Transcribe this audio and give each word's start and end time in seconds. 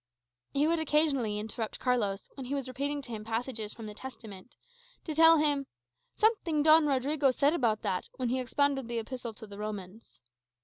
He 0.51 0.65
would 0.65 0.79
occasionally 0.79 1.37
interrupt 1.37 1.77
Carlos, 1.79 2.27
when 2.33 2.45
he 2.47 2.55
was 2.55 2.67
repeating 2.67 3.03
to 3.03 3.11
him 3.11 3.23
passages 3.23 3.71
from 3.71 3.85
the 3.85 3.93
Testament, 3.93 4.55
to 5.03 5.13
tell 5.13 5.37
him 5.37 5.67
"something 6.15 6.63
Don 6.63 6.87
Rodrigo 6.87 7.29
said 7.29 7.53
about 7.53 7.83
that, 7.83 8.09
when 8.15 8.29
he 8.29 8.39
expounded 8.39 8.87
the 8.87 8.97
Epistle 8.97 9.35
to 9.35 9.45
the 9.45 9.59
Romans." 9.59 10.19